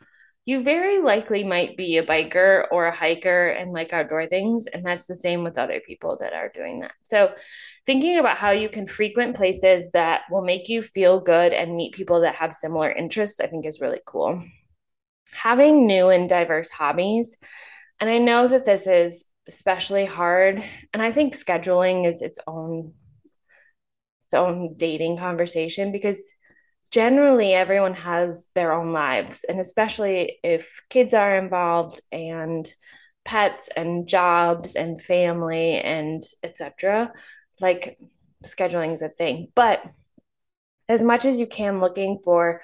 you 0.45 0.63
very 0.63 0.99
likely 0.99 1.43
might 1.43 1.77
be 1.77 1.97
a 1.97 2.05
biker 2.05 2.65
or 2.71 2.87
a 2.87 2.95
hiker 2.95 3.49
and 3.49 3.71
like 3.71 3.93
outdoor 3.93 4.25
things. 4.25 4.67
And 4.67 4.85
that's 4.85 5.05
the 5.05 5.15
same 5.15 5.43
with 5.43 5.57
other 5.57 5.79
people 5.79 6.17
that 6.19 6.33
are 6.33 6.49
doing 6.49 6.79
that. 6.79 6.93
So, 7.03 7.33
thinking 7.85 8.17
about 8.17 8.37
how 8.37 8.51
you 8.51 8.69
can 8.69 8.87
frequent 8.87 9.35
places 9.35 9.91
that 9.91 10.21
will 10.31 10.43
make 10.43 10.69
you 10.69 10.81
feel 10.81 11.19
good 11.19 11.53
and 11.53 11.75
meet 11.75 11.93
people 11.93 12.21
that 12.21 12.35
have 12.35 12.53
similar 12.53 12.91
interests, 12.91 13.39
I 13.39 13.47
think 13.47 13.65
is 13.65 13.81
really 13.81 14.01
cool. 14.05 14.43
Having 15.33 15.85
new 15.85 16.09
and 16.09 16.27
diverse 16.27 16.69
hobbies. 16.69 17.37
And 17.99 18.09
I 18.09 18.17
know 18.17 18.47
that 18.47 18.65
this 18.65 18.87
is 18.87 19.25
especially 19.47 20.05
hard. 20.05 20.63
And 20.93 21.03
I 21.03 21.11
think 21.11 21.35
scheduling 21.35 22.07
is 22.07 22.21
its 22.21 22.39
own 22.47 22.93
its 24.25 24.35
own 24.35 24.75
dating 24.77 25.17
conversation 25.17 25.91
because 25.91 26.33
generally 26.91 27.53
everyone 27.53 27.93
has 27.93 28.49
their 28.55 28.73
own 28.73 28.91
lives 28.91 29.45
and 29.47 29.59
especially 29.59 30.39
if 30.43 30.81
kids 30.89 31.13
are 31.13 31.37
involved 31.37 32.01
and 32.11 32.73
pets 33.25 33.69
and 33.75 34.07
jobs 34.07 34.75
and 34.75 35.01
family 35.01 35.79
and 35.79 36.23
etc 36.43 37.11
like 37.59 37.97
scheduling 38.43 38.93
is 38.93 39.01
a 39.01 39.09
thing. 39.09 39.51
But 39.55 39.83
as 40.87 41.03
much 41.03 41.25
as 41.25 41.39
you 41.39 41.47
can 41.47 41.79
looking 41.79 42.19
for 42.23 42.61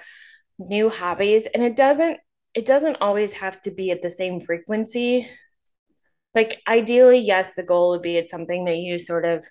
new 0.58 0.88
hobbies 0.90 1.46
and 1.52 1.62
it 1.62 1.76
doesn't 1.76 2.18
it 2.54 2.64
doesn't 2.64 2.96
always 3.02 3.32
have 3.32 3.60
to 3.60 3.70
be 3.70 3.90
at 3.90 4.02
the 4.02 4.10
same 4.10 4.40
frequency. 4.40 5.28
Like 6.34 6.60
ideally 6.66 7.18
yes 7.18 7.54
the 7.54 7.62
goal 7.62 7.90
would 7.90 8.02
be 8.02 8.16
it's 8.16 8.30
something 8.30 8.64
that 8.64 8.78
you 8.78 8.98
sort 8.98 9.24
of 9.24 9.44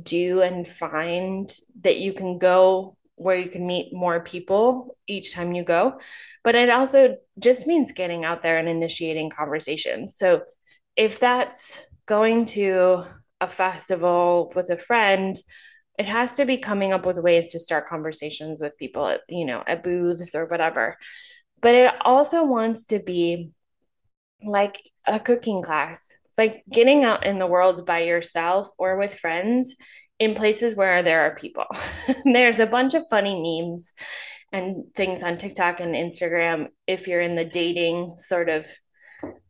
do 0.00 0.40
and 0.40 0.66
find 0.66 1.48
that 1.82 1.98
you 1.98 2.12
can 2.12 2.38
go 2.38 2.96
where 3.22 3.36
you 3.36 3.48
can 3.48 3.66
meet 3.66 3.92
more 3.92 4.20
people 4.20 4.96
each 5.06 5.34
time 5.34 5.52
you 5.52 5.64
go. 5.64 5.98
But 6.44 6.54
it 6.54 6.70
also 6.70 7.16
just 7.38 7.66
means 7.66 7.92
getting 7.92 8.24
out 8.24 8.42
there 8.42 8.58
and 8.58 8.68
initiating 8.68 9.30
conversations. 9.30 10.16
So 10.16 10.42
if 10.96 11.20
that's 11.20 11.86
going 12.06 12.44
to 12.46 13.04
a 13.40 13.48
festival 13.48 14.52
with 14.54 14.70
a 14.70 14.76
friend, 14.76 15.36
it 15.98 16.06
has 16.06 16.34
to 16.34 16.44
be 16.44 16.58
coming 16.58 16.92
up 16.92 17.06
with 17.06 17.18
ways 17.18 17.52
to 17.52 17.60
start 17.60 17.88
conversations 17.88 18.60
with 18.60 18.76
people 18.76 19.06
at, 19.06 19.20
you 19.28 19.44
know, 19.44 19.62
at 19.66 19.82
booths 19.82 20.34
or 20.34 20.46
whatever. 20.46 20.96
But 21.60 21.74
it 21.74 21.92
also 22.02 22.44
wants 22.44 22.86
to 22.86 22.98
be 22.98 23.50
like 24.44 24.78
a 25.06 25.20
cooking 25.20 25.62
class. 25.62 26.14
It's 26.26 26.38
like 26.38 26.64
getting 26.70 27.04
out 27.04 27.26
in 27.26 27.38
the 27.38 27.46
world 27.46 27.84
by 27.86 28.00
yourself 28.00 28.68
or 28.78 28.96
with 28.96 29.14
friends 29.14 29.76
in 30.18 30.34
places 30.34 30.76
where 30.76 31.02
there 31.02 31.22
are 31.22 31.34
people. 31.34 31.66
There's 32.24 32.60
a 32.60 32.66
bunch 32.66 32.94
of 32.94 33.08
funny 33.10 33.34
memes 33.34 33.92
and 34.52 34.84
things 34.94 35.22
on 35.22 35.38
TikTok 35.38 35.80
and 35.80 35.94
Instagram 35.94 36.68
if 36.86 37.08
you're 37.08 37.20
in 37.20 37.36
the 37.36 37.44
dating 37.44 38.16
sort 38.16 38.48
of 38.48 38.66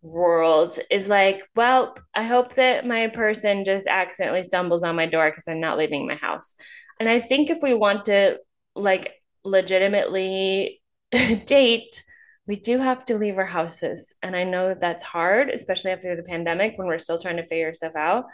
world 0.01 0.79
is 0.91 1.09
like, 1.09 1.43
well, 1.57 1.97
I 2.15 2.25
hope 2.25 2.55
that 2.55 2.87
my 2.87 3.09
person 3.09 3.65
just 3.65 3.87
accidentally 3.87 4.43
stumbles 4.43 4.85
on 4.85 4.97
my 4.97 5.07
door 5.07 5.31
because 5.31 5.49
I'm 5.49 5.61
not 5.61 5.79
leaving 5.79 6.07
my 6.07 6.17
house. 6.17 6.55
And 7.01 7.09
I 7.09 7.21
think 7.21 7.51
if 7.51 7.59
we 7.63 7.75
want 7.75 8.05
to 8.07 8.39
like 8.75 9.13
legitimately 9.45 10.81
date, 11.47 12.03
we 12.47 12.57
do 12.57 12.79
have 12.79 13.05
to 13.07 13.19
leave 13.19 13.39
our 13.39 13.47
houses. 13.47 14.15
And 14.23 14.35
I 14.35 14.45
know 14.45 14.69
that 14.69 14.81
that's 14.81 15.05
hard, 15.05 15.51
especially 15.51 15.93
after 15.93 16.17
the 16.17 16.23
pandemic 16.23 16.75
when 16.77 16.89
we're 16.89 16.99
still 16.99 17.21
trying 17.21 17.37
to 17.37 17.45
figure 17.45 17.73
stuff 17.73 17.95
out. 17.97 18.25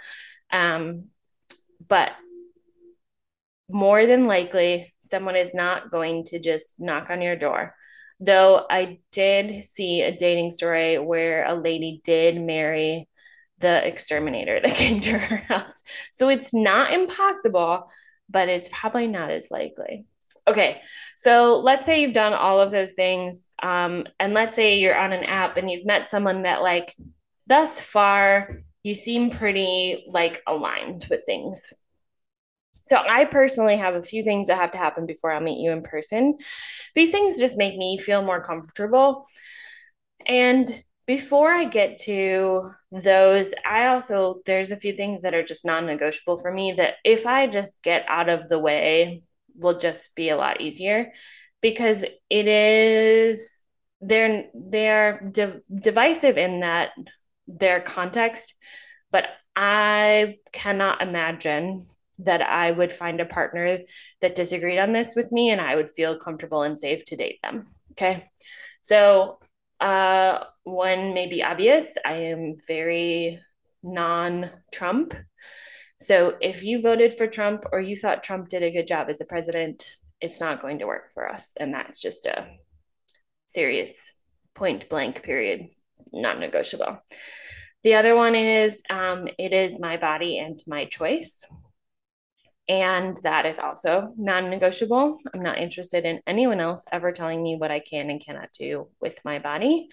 Um, 0.50 1.04
but 1.87 2.12
more 3.70 4.06
than 4.06 4.25
likely 4.25 4.94
someone 5.00 5.37
is 5.37 5.54
not 5.54 5.90
going 5.90 6.25
to 6.25 6.38
just 6.38 6.80
knock 6.80 7.11
on 7.11 7.23
your 7.23 7.37
door. 7.37 7.75
Though 8.20 8.66
I 8.68 8.99
did 9.12 9.62
see 9.64 10.00
a 10.00 10.16
dating 10.16 10.52
story 10.52 10.99
where 10.99 11.44
a 11.44 11.54
lady 11.54 12.00
did 12.02 12.40
marry 12.40 13.08
the 13.61 13.87
exterminator 13.87 14.61
that 14.61 14.75
came 14.75 15.00
to 15.00 15.18
her 15.18 15.37
house. 15.37 15.82
So 16.12 16.28
it's 16.28 16.54
not 16.54 16.92
impossible, 16.92 17.90
but 18.28 18.49
it's 18.49 18.68
probably 18.73 19.06
not 19.06 19.30
as 19.30 19.50
likely. 19.50 20.06
Okay, 20.47 20.80
so 21.14 21.61
let's 21.62 21.85
say 21.85 22.00
you've 22.00 22.14
done 22.14 22.32
all 22.32 22.58
of 22.61 22.70
those 22.70 22.94
things, 22.94 23.50
um, 23.62 24.06
and 24.18 24.32
let's 24.32 24.56
say 24.56 24.78
you're 24.78 24.99
on 24.99 25.12
an 25.12 25.25
app 25.25 25.58
and 25.58 25.70
you've 25.70 25.85
met 25.85 26.08
someone 26.08 26.42
that, 26.42 26.62
like, 26.62 26.94
thus 27.47 27.78
far, 27.78 28.62
you 28.88 28.95
seem 28.95 29.30
pretty 29.30 30.04
like 30.09 30.42
aligned 30.47 31.07
with 31.11 31.23
things 31.26 31.73
So 32.85 32.97
I 32.97 33.26
personally 33.26 33.76
have 33.76 33.95
a 33.95 34.02
few 34.02 34.23
things 34.23 34.47
that 34.47 34.57
have 34.57 34.73
to 34.73 34.78
happen 34.78 35.04
before 35.04 35.30
I'll 35.30 35.40
meet 35.42 35.62
you 35.62 35.73
in 35.73 35.83
person. 35.83 36.38
These 36.95 37.11
things 37.11 37.38
just 37.38 37.59
make 37.59 37.76
me 37.76 37.99
feel 37.99 38.23
more 38.23 38.42
comfortable. 38.42 39.26
And 40.26 40.66
before 41.07 41.52
I 41.52 41.64
get 41.64 41.99
to 42.02 42.71
those, 42.92 43.54
I 43.68 43.87
also, 43.88 44.40
there's 44.47 44.71
a 44.71 44.76
few 44.76 44.92
things 44.95 45.23
that 45.23 45.35
are 45.35 45.42
just 45.42 45.64
non 45.64 45.87
negotiable 45.87 46.38
for 46.38 46.52
me 46.52 46.73
that 46.73 46.95
if 47.04 47.26
I 47.26 47.47
just 47.47 47.80
get 47.83 48.04
out 48.09 48.28
of 48.28 48.49
the 48.49 48.59
way, 48.59 49.23
will 49.57 49.78
just 49.78 50.14
be 50.14 50.28
a 50.28 50.37
lot 50.37 50.61
easier 50.61 51.12
because 51.61 52.04
it 52.30 52.49
is, 52.49 53.61
they're, 54.00 54.47
they're 54.54 55.21
de- 55.33 55.61
divisive 55.80 56.38
in 56.38 56.61
that 56.61 56.90
their 57.49 57.81
context, 57.81 58.55
but 59.11 59.26
I 59.57 60.37
cannot 60.52 61.02
imagine 61.02 61.87
that 62.21 62.43
I 62.43 62.71
would 62.71 62.93
find 62.93 63.21
a 63.21 63.26
partner 63.26 63.78
that 64.21 64.35
disagreed 64.35 64.78
on 64.78 64.93
this 64.93 65.14
with 65.17 65.33
me 65.33 65.50
and 65.50 65.61
I 65.61 65.76
would 65.76 65.90
feel 65.90 66.19
comfortable 66.19 66.62
and 66.62 66.78
safe 66.78 67.05
to 67.07 67.17
date 67.17 67.38
them. 67.43 67.64
Okay. 67.93 68.28
So, 68.83 69.38
uh, 69.81 70.45
one 70.64 71.14
may 71.14 71.26
be 71.26 71.43
obvious. 71.43 71.97
I 72.05 72.14
am 72.14 72.57
very 72.67 73.40
non 73.83 74.50
Trump. 74.73 75.14
So, 76.00 76.37
if 76.40 76.62
you 76.62 76.81
voted 76.81 77.14
for 77.14 77.26
Trump 77.26 77.64
or 77.73 77.81
you 77.81 77.97
thought 77.97 78.23
Trump 78.23 78.49
did 78.49 78.62
a 78.62 78.71
good 78.71 78.87
job 78.87 79.09
as 79.09 79.21
a 79.21 79.25
president, 79.25 79.97
it's 80.21 80.40
not 80.40 80.61
going 80.61 80.81
to 80.81 80.87
work 80.87 81.12
for 81.14 81.28
us. 81.28 81.55
And 81.57 81.73
that's 81.73 82.00
just 82.00 82.26
a 82.26 82.47
serious 83.47 84.12
point 84.55 84.88
blank 84.88 85.23
period, 85.23 85.69
non 86.12 86.40
negotiable. 86.40 86.99
The 87.85 87.95
other 87.95 88.17
one 88.17 88.35
is 88.35 88.83
um, 88.90 89.28
it 89.38 89.52
is 89.52 89.78
my 89.78 89.97
body 89.97 90.38
and 90.38 90.59
my 90.67 90.87
choice. 90.87 91.45
And 92.69 93.17
that 93.23 93.47
is 93.47 93.59
also 93.59 94.12
non 94.17 94.50
negotiable. 94.50 95.19
I'm 95.33 95.43
not 95.43 95.59
interested 95.59 96.05
in 96.05 96.21
anyone 96.26 96.61
else 96.61 96.85
ever 96.93 97.12
telling 97.12 97.43
me 97.43 97.57
what 97.57 97.71
I 97.71 97.81
can 97.81 98.11
and 98.11 98.23
cannot 98.25 98.52
do 98.52 98.88
with 99.00 99.19
my 99.25 99.38
body. 99.38 99.88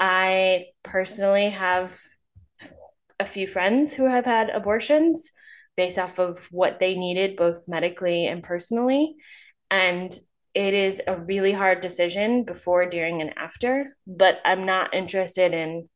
I 0.00 0.66
personally 0.82 1.50
have 1.50 1.96
a 3.20 3.26
few 3.26 3.46
friends 3.46 3.92
who 3.92 4.06
have 4.06 4.24
had 4.24 4.50
abortions 4.50 5.30
based 5.76 5.98
off 5.98 6.18
of 6.18 6.44
what 6.50 6.80
they 6.80 6.96
needed, 6.96 7.36
both 7.36 7.68
medically 7.68 8.26
and 8.26 8.42
personally. 8.42 9.14
And 9.70 10.12
it 10.54 10.74
is 10.74 11.00
a 11.06 11.16
really 11.16 11.52
hard 11.52 11.80
decision 11.80 12.44
before, 12.44 12.86
during, 12.86 13.20
and 13.20 13.32
after, 13.36 13.96
but 14.06 14.40
I'm 14.44 14.66
not 14.66 14.94
interested 14.94 15.54
in 15.54 15.88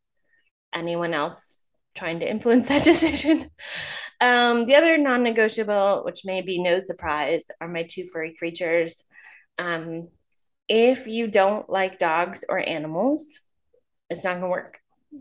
anyone 0.74 1.14
else 1.14 1.62
trying 1.94 2.20
to 2.20 2.30
influence 2.30 2.68
that 2.68 2.84
decision. 2.84 3.50
Um, 4.20 4.66
the 4.66 4.76
other 4.76 4.96
non 4.96 5.22
negotiable, 5.22 6.02
which 6.04 6.24
may 6.24 6.40
be 6.40 6.62
no 6.62 6.78
surprise, 6.78 7.46
are 7.60 7.68
my 7.68 7.86
two 7.88 8.06
furry 8.12 8.34
creatures. 8.38 9.04
Um, 9.58 10.08
if 10.68 11.06
you 11.06 11.28
don't 11.28 11.68
like 11.68 11.98
dogs 11.98 12.44
or 12.48 12.58
animals, 12.58 13.40
it's 14.10 14.24
not 14.24 14.32
going 14.32 14.42
to 14.42 14.48
work. 14.48 14.78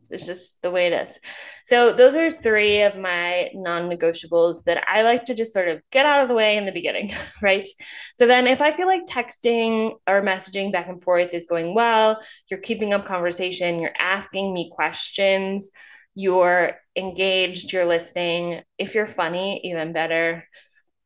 It's 0.09 0.25
just 0.25 0.61
the 0.61 0.71
way 0.71 0.87
it 0.87 0.93
is. 0.93 1.19
So, 1.65 1.93
those 1.93 2.15
are 2.15 2.31
three 2.31 2.81
of 2.81 2.97
my 2.97 3.49
non 3.53 3.89
negotiables 3.89 4.63
that 4.65 4.83
I 4.87 5.03
like 5.03 5.25
to 5.25 5.35
just 5.35 5.53
sort 5.53 5.67
of 5.69 5.81
get 5.91 6.05
out 6.05 6.21
of 6.21 6.27
the 6.27 6.33
way 6.33 6.57
in 6.57 6.65
the 6.65 6.71
beginning, 6.71 7.13
right? 7.41 7.67
So, 8.15 8.27
then 8.27 8.47
if 8.47 8.61
I 8.61 8.75
feel 8.75 8.87
like 8.87 9.05
texting 9.05 9.93
or 10.07 10.21
messaging 10.21 10.71
back 10.71 10.87
and 10.87 11.01
forth 11.01 11.33
is 11.33 11.47
going 11.47 11.73
well, 11.73 12.19
you're 12.49 12.59
keeping 12.59 12.93
up 12.93 13.05
conversation, 13.05 13.79
you're 13.79 13.93
asking 13.99 14.53
me 14.53 14.71
questions, 14.73 15.71
you're 16.15 16.73
engaged, 16.95 17.71
you're 17.73 17.85
listening. 17.85 18.61
If 18.77 18.95
you're 18.95 19.05
funny, 19.07 19.61
even 19.65 19.93
better. 19.93 20.47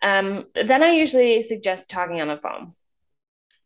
Um, 0.01 0.45
then 0.55 0.83
I 0.83 0.91
usually 0.91 1.41
suggest 1.41 1.89
talking 1.89 2.21
on 2.21 2.27
the 2.29 2.38
phone. 2.38 2.71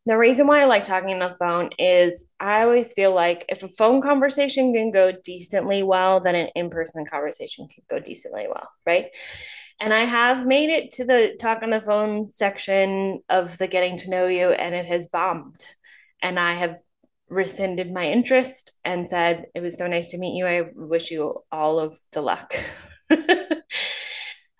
The 0.06 0.18
reason 0.18 0.48
why 0.48 0.62
I 0.62 0.66
like 0.66 0.84
talking 0.84 1.12
on 1.14 1.20
the 1.32 1.36
phone 1.36 1.70
is 1.80 2.26
I 2.38 2.64
always 2.64 2.92
feel 2.92 3.14
like 3.14 3.46
if 3.48 3.64
a 3.64 3.70
phone 3.70 4.02
conversation 4.02 4.74
can 4.74 4.92
go 4.92 5.14
decently 5.24 5.82
well, 5.82 6.20
then 6.20 6.36
an 6.36 6.50
in 6.56 6.70
person 6.70 7.06
conversation 7.06 7.70
can 7.70 7.84
go 7.90 8.00
decently 8.00 8.46
well, 8.50 8.68
right? 8.86 9.08
And 9.80 9.94
I 9.94 10.06
have 10.06 10.46
made 10.46 10.70
it 10.70 10.92
to 10.92 11.06
the 11.06 11.36
talk 11.40 11.64
on 11.64 11.70
the 11.72 11.82
phone 11.82 12.30
section 12.30 13.22
of 13.30 13.58
the 13.58 13.68
getting 13.68 13.98
to 13.98 14.10
know 14.10 14.28
you, 14.28 14.50
and 14.52 14.76
it 14.76 14.86
has 14.88 15.08
bombed. 15.08 15.68
And 16.22 16.40
I 16.40 16.56
have 16.56 16.78
rescinded 17.30 17.92
my 17.94 18.06
interest 18.08 18.72
and 18.84 19.08
said, 19.08 19.46
It 19.56 19.62
was 19.62 19.78
so 19.78 19.88
nice 19.88 20.12
to 20.12 20.18
meet 20.18 20.38
you. 20.38 20.46
I 20.46 20.64
wish 20.76 21.12
you 21.12 21.44
all 21.52 21.80
of 21.80 21.98
the 22.12 22.22
luck. 22.22 22.54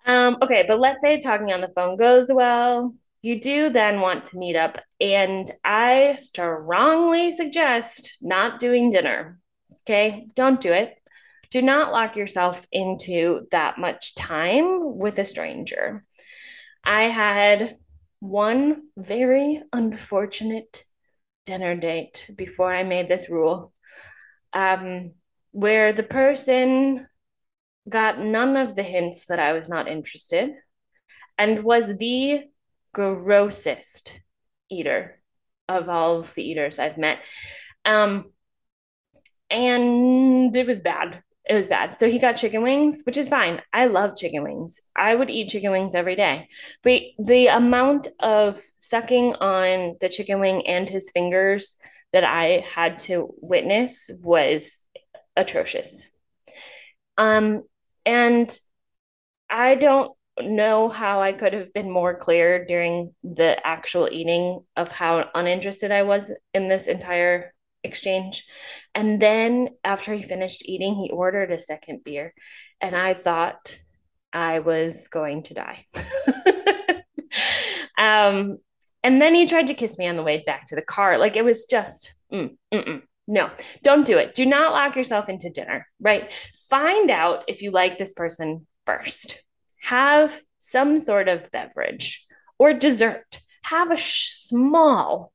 um, 0.06 0.36
okay, 0.42 0.64
but 0.66 0.78
let's 0.78 1.02
say 1.02 1.18
talking 1.18 1.52
on 1.52 1.60
the 1.60 1.68
phone 1.68 1.96
goes 1.96 2.30
well. 2.32 2.94
You 3.24 3.40
do 3.40 3.70
then 3.70 4.02
want 4.02 4.26
to 4.26 4.36
meet 4.36 4.54
up, 4.54 4.76
and 5.00 5.50
I 5.64 6.16
strongly 6.18 7.30
suggest 7.30 8.18
not 8.20 8.60
doing 8.60 8.90
dinner. 8.90 9.40
Okay, 9.80 10.26
don't 10.34 10.60
do 10.60 10.74
it. 10.74 10.94
Do 11.50 11.62
not 11.62 11.90
lock 11.90 12.16
yourself 12.16 12.66
into 12.70 13.46
that 13.50 13.78
much 13.78 14.14
time 14.14 14.98
with 14.98 15.18
a 15.18 15.24
stranger. 15.24 16.04
I 16.84 17.04
had 17.04 17.78
one 18.20 18.88
very 18.94 19.62
unfortunate 19.72 20.84
dinner 21.46 21.74
date 21.74 22.30
before 22.36 22.74
I 22.74 22.82
made 22.82 23.08
this 23.08 23.30
rule, 23.30 23.72
um, 24.52 25.12
where 25.52 25.94
the 25.94 26.02
person 26.02 27.06
got 27.88 28.18
none 28.18 28.58
of 28.58 28.74
the 28.74 28.82
hints 28.82 29.24
that 29.28 29.40
I 29.40 29.54
was 29.54 29.66
not 29.66 29.88
interested 29.88 30.50
and 31.38 31.64
was 31.64 31.96
the 31.96 32.44
grossest 32.94 34.22
eater 34.70 35.20
of 35.68 35.88
all 35.88 36.20
of 36.20 36.34
the 36.34 36.42
eaters 36.42 36.78
I've 36.78 36.96
met. 36.96 37.18
Um, 37.84 38.32
and 39.50 40.56
it 40.56 40.66
was 40.66 40.80
bad 40.80 41.22
it 41.48 41.54
was 41.54 41.68
bad. 41.68 41.94
So 41.94 42.08
he 42.08 42.18
got 42.18 42.36
chicken 42.36 42.62
wings, 42.62 43.02
which 43.04 43.18
is 43.18 43.28
fine. 43.28 43.60
I 43.72 43.86
love 43.86 44.16
chicken 44.16 44.42
wings. 44.42 44.80
I 44.96 45.14
would 45.14 45.28
eat 45.28 45.50
chicken 45.50 45.72
wings 45.72 45.94
every 45.94 46.16
day. 46.16 46.48
But 46.82 47.02
the 47.18 47.48
amount 47.48 48.08
of 48.20 48.60
sucking 48.78 49.34
on 49.34 49.96
the 50.00 50.08
chicken 50.08 50.40
wing 50.40 50.66
and 50.66 50.88
his 50.88 51.10
fingers 51.12 51.76
that 52.14 52.24
I 52.24 52.64
had 52.74 52.98
to 53.00 53.34
witness 53.42 54.10
was 54.22 54.86
atrocious. 55.36 56.08
Um, 57.18 57.64
and 58.06 58.50
I 59.50 59.74
don't 59.74 60.12
know 60.40 60.88
how 60.88 61.22
I 61.22 61.32
could 61.32 61.52
have 61.52 61.72
been 61.72 61.90
more 61.90 62.14
clear 62.14 62.64
during 62.64 63.14
the 63.22 63.64
actual 63.66 64.08
eating 64.10 64.64
of 64.76 64.90
how 64.90 65.28
uninterested 65.34 65.92
I 65.92 66.02
was 66.02 66.32
in 66.52 66.68
this 66.68 66.86
entire 66.86 67.54
exchange. 67.84 68.44
And 68.94 69.20
then 69.20 69.68
after 69.84 70.12
he 70.14 70.22
finished 70.22 70.64
eating, 70.64 70.96
he 70.96 71.10
ordered 71.10 71.52
a 71.52 71.58
second 71.58 72.02
beer. 72.04 72.34
And 72.80 72.96
I 72.96 73.14
thought 73.14 73.78
I 74.32 74.58
was 74.58 75.06
going 75.08 75.44
to 75.44 75.54
die. 75.54 75.86
um, 77.98 78.58
and 79.02 79.20
then 79.20 79.34
he 79.34 79.46
tried 79.46 79.68
to 79.68 79.74
kiss 79.74 79.98
me 79.98 80.08
on 80.08 80.16
the 80.16 80.22
way 80.22 80.42
back 80.44 80.66
to 80.66 80.74
the 80.74 80.82
car. 80.82 81.18
Like 81.18 81.36
it 81.36 81.44
was 81.44 81.66
just, 81.66 82.14
mm, 82.32 82.56
no, 83.28 83.50
don't 83.82 84.06
do 84.06 84.18
it. 84.18 84.34
Do 84.34 84.46
not 84.46 84.72
lock 84.72 84.96
yourself 84.96 85.28
into 85.28 85.50
dinner, 85.50 85.86
right? 86.00 86.32
Find 86.68 87.10
out 87.10 87.44
if 87.46 87.62
you 87.62 87.70
like 87.70 87.98
this 87.98 88.12
person 88.12 88.66
first. 88.86 89.43
Have 89.84 90.40
some 90.58 90.98
sort 90.98 91.28
of 91.28 91.50
beverage 91.50 92.26
or 92.58 92.72
dessert. 92.72 93.40
Have 93.62 93.90
a 93.90 93.96
small 93.96 95.32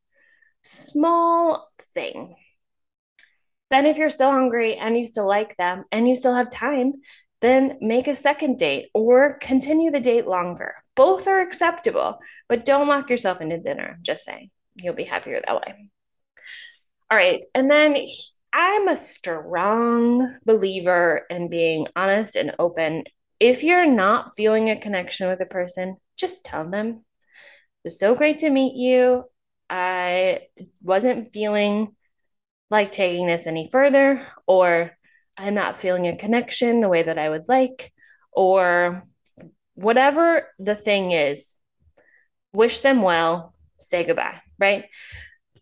small 0.70 1.70
thing. 1.94 2.36
Then, 3.70 3.86
if 3.86 3.98
you're 3.98 4.10
still 4.10 4.32
hungry 4.32 4.76
and 4.76 4.98
you 4.98 5.06
still 5.06 5.28
like 5.28 5.56
them 5.58 5.86
and 5.92 6.08
you 6.10 6.16
still 6.16 6.34
have 6.34 6.50
time, 6.50 6.94
then 7.42 7.78
make 7.82 8.08
a 8.08 8.16
second 8.16 8.58
date 8.58 8.90
or 8.94 9.38
continue 9.38 9.92
the 9.92 10.00
date 10.00 10.28
longer. 10.28 10.74
Both 10.96 11.28
are 11.28 11.40
acceptable, 11.40 12.20
but 12.48 12.66
don't 12.66 12.88
lock 12.88 13.10
yourself 13.10 13.42
into 13.42 13.60
dinner. 13.60 14.00
Just 14.02 14.26
saying, 14.26 14.50
you'll 14.76 14.96
be 14.96 15.04
happier 15.04 15.40
that 15.46 15.56
way. 15.56 15.90
All 17.12 17.18
right. 17.18 17.40
And 17.54 17.70
then 17.70 17.96
I'm 18.52 18.88
a 18.88 18.98
strong 18.98 20.38
believer 20.46 21.26
in 21.30 21.50
being 21.50 21.88
honest 21.96 22.36
and 22.36 22.54
open. 22.60 23.04
If 23.40 23.64
you're 23.64 23.86
not 23.86 24.36
feeling 24.36 24.70
a 24.70 24.80
connection 24.80 25.28
with 25.28 25.40
a 25.40 25.46
person, 25.46 25.98
just 26.18 26.44
tell 26.44 26.70
them. 26.70 26.88
It 26.88 27.86
was 27.86 28.00
so 28.00 28.16
great 28.16 28.40
to 28.40 28.50
meet 28.50 28.76
you. 28.76 29.24
I 29.70 30.42
wasn't 30.82 31.32
feeling 31.32 31.96
like 32.70 32.92
taking 32.92 33.28
this 33.28 33.48
any 33.48 33.70
further, 33.72 34.26
or 34.46 34.98
I'm 35.38 35.54
not 35.54 35.80
feeling 35.80 36.08
a 36.08 36.18
connection 36.18 36.82
the 36.82 36.90
way 36.90 37.04
that 37.04 37.18
I 37.18 37.30
would 37.30 37.48
like, 37.48 37.94
or 38.32 39.06
whatever 39.76 40.48
the 40.60 40.76
thing 40.76 41.12
is, 41.12 41.56
wish 42.52 42.82
them 42.82 43.02
well, 43.02 43.54
say 43.80 44.04
goodbye, 44.04 44.42
right? 44.60 44.86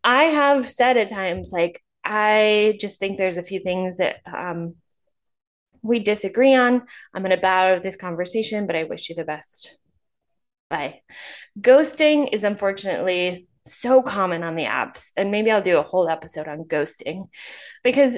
I 0.04 0.24
have 0.24 0.68
said 0.68 0.98
at 0.98 1.10
times, 1.10 1.52
like, 1.54 1.82
I 2.04 2.78
just 2.80 3.00
think 3.00 3.18
there's 3.18 3.38
a 3.38 3.44
few 3.44 3.60
things 3.60 3.98
that 3.98 4.18
um, 4.26 4.76
we 5.88 6.00
disagree 6.00 6.54
on. 6.54 6.84
I'm 7.14 7.24
going 7.24 7.36
to 7.36 7.42
bow 7.42 7.70
out 7.70 7.78
of 7.78 7.84
this 7.84 7.96
conversation, 7.96 8.68
but 8.68 8.76
I 8.76 8.84
wish 8.84 9.10
you 9.10 9.16
the 9.16 9.24
best. 9.24 9.78
Bye. 10.70 11.02
Ghosting 11.60 12.30
is 12.34 12.44
unfortunately 12.44 13.48
so 13.66 14.02
common 14.02 14.44
on 14.44 14.56
the 14.56 14.64
apps. 14.66 15.12
And 15.16 15.32
maybe 15.32 15.52
I'll 15.52 15.62
do 15.62 15.78
a 15.78 15.84
whole 15.84 16.10
episode 16.10 16.48
on 16.48 16.64
ghosting 16.66 17.30
because 17.84 18.18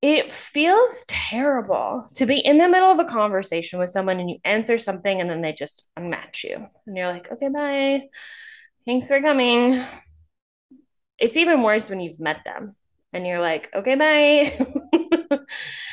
it 0.00 0.32
feels 0.32 1.04
terrible 1.08 2.08
to 2.14 2.26
be 2.26 2.38
in 2.38 2.58
the 2.58 2.68
middle 2.68 2.90
of 2.90 3.00
a 3.00 3.04
conversation 3.04 3.80
with 3.80 3.90
someone 3.90 4.20
and 4.20 4.30
you 4.30 4.38
answer 4.44 4.78
something 4.78 5.20
and 5.20 5.28
then 5.28 5.42
they 5.42 5.52
just 5.52 5.84
unmatch 5.98 6.44
you. 6.44 6.66
And 6.86 6.96
you're 6.96 7.08
like, 7.08 7.32
okay, 7.32 7.48
bye. 7.48 8.02
Thanks 8.84 9.08
for 9.08 9.20
coming. 9.20 9.84
It's 11.18 11.36
even 11.36 11.62
worse 11.62 11.90
when 11.90 12.00
you've 12.00 12.20
met 12.20 12.42
them 12.44 12.76
and 13.12 13.26
you're 13.26 13.40
like, 13.40 13.70
okay, 13.74 13.96
bye. 13.96 15.38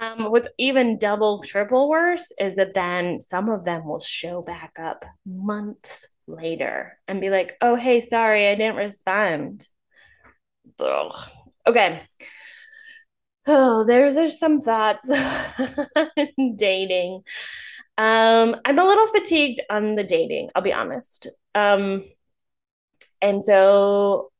um, 0.00 0.30
what's 0.30 0.48
even 0.58 0.98
double, 0.98 1.42
triple 1.42 1.88
worse 1.88 2.32
is 2.38 2.56
that 2.56 2.74
then 2.74 3.20
some 3.20 3.48
of 3.48 3.64
them 3.64 3.86
will 3.86 4.00
show 4.00 4.42
back 4.42 4.72
up 4.78 5.04
months 5.24 6.06
later 6.26 6.98
and 7.08 7.20
be 7.20 7.30
like, 7.30 7.56
oh, 7.60 7.76
hey, 7.76 8.00
sorry, 8.00 8.48
I 8.48 8.54
didn't 8.54 8.76
respond. 8.76 9.68
Ugh. 10.78 11.30
Okay. 11.66 12.02
Oh, 13.46 13.84
there's 13.84 14.14
just 14.14 14.40
some 14.40 14.58
thoughts 14.60 15.10
on 16.06 16.56
dating. 16.56 17.22
Um, 17.98 18.56
I'm 18.64 18.78
a 18.78 18.84
little 18.84 19.08
fatigued 19.08 19.60
on 19.70 19.96
the 19.96 20.04
dating, 20.04 20.50
I'll 20.54 20.62
be 20.62 20.72
honest. 20.72 21.28
Um, 21.54 22.04
and 23.22 23.44
so 23.44 24.30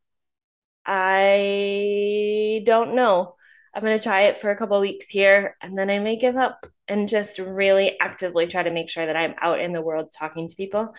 I 0.86 2.62
don't 2.66 2.94
know. 2.94 3.36
I'm 3.74 3.82
going 3.82 3.98
to 3.98 4.02
try 4.02 4.22
it 4.22 4.38
for 4.38 4.50
a 4.50 4.56
couple 4.56 4.80
weeks 4.80 5.08
here 5.08 5.56
and 5.60 5.76
then 5.76 5.90
I 5.90 5.98
may 5.98 6.16
give 6.16 6.36
up 6.36 6.66
and 6.86 7.08
just 7.08 7.38
really 7.38 7.96
actively 8.00 8.46
try 8.46 8.62
to 8.62 8.70
make 8.70 8.88
sure 8.88 9.04
that 9.04 9.16
I'm 9.16 9.34
out 9.40 9.60
in 9.60 9.72
the 9.72 9.82
world 9.82 10.12
talking 10.12 10.48
to 10.48 10.56
people, 10.56 10.94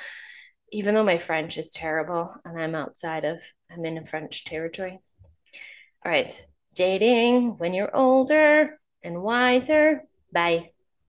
even 0.71 0.93
though 0.93 1.03
my 1.03 1.17
French 1.17 1.57
is 1.57 1.71
terrible 1.71 2.33
and 2.43 2.59
I'm 2.59 2.75
outside 2.75 3.23
of, 3.23 3.41
I'm 3.71 3.85
in 3.85 3.97
a 3.97 4.05
French 4.05 4.43
territory. 4.43 4.99
All 6.05 6.11
right, 6.11 6.45
dating 6.73 7.57
when 7.57 7.73
you're 7.73 7.95
older 7.95 8.77
and 9.01 9.23
wiser. 9.23 10.03
Bye. 10.33 10.74